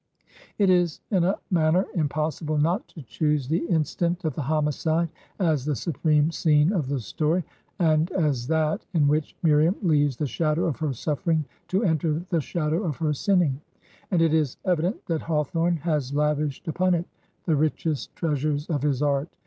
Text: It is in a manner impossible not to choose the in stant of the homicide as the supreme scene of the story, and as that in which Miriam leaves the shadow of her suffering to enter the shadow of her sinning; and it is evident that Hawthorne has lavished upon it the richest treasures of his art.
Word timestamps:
It 0.57 0.71
is 0.71 0.99
in 1.11 1.23
a 1.23 1.37
manner 1.51 1.85
impossible 1.93 2.57
not 2.57 2.87
to 2.87 3.03
choose 3.03 3.47
the 3.47 3.69
in 3.69 3.85
stant 3.85 4.25
of 4.25 4.33
the 4.33 4.41
homicide 4.41 5.09
as 5.37 5.63
the 5.63 5.75
supreme 5.75 6.31
scene 6.31 6.73
of 6.73 6.87
the 6.87 6.99
story, 6.99 7.43
and 7.77 8.09
as 8.13 8.47
that 8.47 8.83
in 8.95 9.07
which 9.07 9.35
Miriam 9.43 9.75
leaves 9.83 10.17
the 10.17 10.25
shadow 10.25 10.65
of 10.65 10.77
her 10.79 10.91
suffering 10.93 11.45
to 11.67 11.83
enter 11.83 12.25
the 12.31 12.41
shadow 12.41 12.81
of 12.81 12.97
her 12.97 13.13
sinning; 13.13 13.61
and 14.09 14.23
it 14.23 14.33
is 14.33 14.57
evident 14.65 15.05
that 15.05 15.21
Hawthorne 15.21 15.77
has 15.77 16.15
lavished 16.15 16.67
upon 16.67 16.95
it 16.95 17.05
the 17.45 17.55
richest 17.55 18.15
treasures 18.15 18.67
of 18.71 18.81
his 18.81 19.03
art. 19.03 19.29